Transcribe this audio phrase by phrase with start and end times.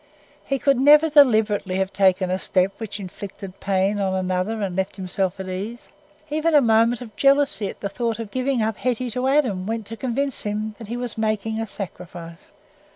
[0.43, 4.95] He could never deliberately have taken a step which inflicted pain on another and left
[4.95, 5.91] himself at ease.
[6.31, 9.85] Even a movement of jealousy at the thought of giving up Hetty to Adam went
[9.85, 12.47] to convince him that he was making a sacrifice.